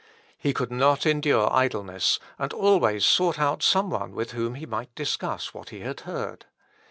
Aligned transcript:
He 0.35 0.51
could 0.51 0.71
not 0.71 1.05
endure 1.05 1.53
idleness, 1.53 2.17
and 2.39 2.51
always 2.53 3.05
sought 3.05 3.37
out 3.37 3.61
some 3.61 3.91
one 3.91 4.13
with 4.15 4.31
whom 4.31 4.55
he 4.55 4.65
might 4.65 4.95
discuss 4.95 5.53
what 5.53 5.69
he 5.69 5.81
had 5.81 5.99
heard. 5.99 6.45